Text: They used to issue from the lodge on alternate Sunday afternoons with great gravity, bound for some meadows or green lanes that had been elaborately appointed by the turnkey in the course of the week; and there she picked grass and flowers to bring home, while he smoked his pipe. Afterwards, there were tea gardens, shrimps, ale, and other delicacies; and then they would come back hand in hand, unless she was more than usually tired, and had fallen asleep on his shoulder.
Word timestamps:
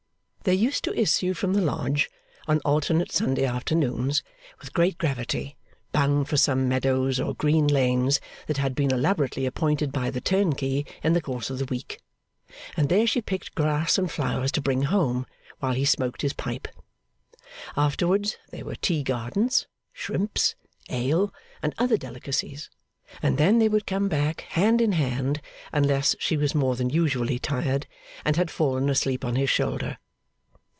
They 0.43 0.55
used 0.55 0.83
to 0.85 0.99
issue 0.99 1.35
from 1.35 1.53
the 1.53 1.61
lodge 1.61 2.09
on 2.47 2.61
alternate 2.65 3.11
Sunday 3.11 3.45
afternoons 3.45 4.23
with 4.59 4.73
great 4.73 4.97
gravity, 4.97 5.55
bound 5.91 6.29
for 6.29 6.35
some 6.35 6.67
meadows 6.67 7.19
or 7.19 7.35
green 7.35 7.67
lanes 7.67 8.19
that 8.47 8.57
had 8.57 8.73
been 8.73 8.91
elaborately 8.91 9.45
appointed 9.45 9.91
by 9.91 10.09
the 10.09 10.19
turnkey 10.19 10.85
in 11.03 11.13
the 11.13 11.21
course 11.21 11.51
of 11.51 11.59
the 11.59 11.65
week; 11.65 11.99
and 12.75 12.89
there 12.89 13.05
she 13.05 13.21
picked 13.21 13.53
grass 13.53 13.99
and 13.99 14.11
flowers 14.11 14.51
to 14.53 14.61
bring 14.63 14.81
home, 14.85 15.27
while 15.59 15.73
he 15.73 15.85
smoked 15.85 16.23
his 16.23 16.33
pipe. 16.33 16.67
Afterwards, 17.77 18.37
there 18.49 18.65
were 18.65 18.75
tea 18.75 19.03
gardens, 19.03 19.67
shrimps, 19.93 20.55
ale, 20.89 21.31
and 21.61 21.75
other 21.77 21.97
delicacies; 21.97 22.71
and 23.21 23.37
then 23.37 23.59
they 23.59 23.69
would 23.69 23.85
come 23.85 24.07
back 24.09 24.41
hand 24.49 24.81
in 24.81 24.93
hand, 24.93 25.39
unless 25.71 26.15
she 26.17 26.35
was 26.35 26.55
more 26.55 26.75
than 26.75 26.89
usually 26.89 27.37
tired, 27.37 27.85
and 28.25 28.37
had 28.37 28.49
fallen 28.49 28.89
asleep 28.89 29.23
on 29.23 29.35
his 29.35 29.51
shoulder. 29.51 29.99